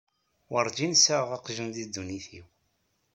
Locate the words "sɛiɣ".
1.03-1.29